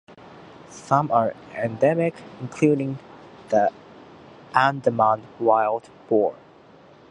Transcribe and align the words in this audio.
Some 0.71 1.11
are 1.11 1.35
endemic, 1.53 2.15
including 2.39 2.97
the 3.49 3.71
Andaman 4.55 5.21
Wild 5.37 5.91
Boar. 6.09 6.35